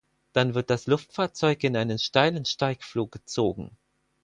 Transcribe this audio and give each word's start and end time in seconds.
Dann 0.33 0.55
wird 0.55 0.71
das 0.71 0.87
Luftfahrzeug 0.87 1.63
in 1.63 1.77
einen 1.77 1.99
steilen 1.99 2.45
Steigflug 2.45 3.11
gezogen. 3.11 3.77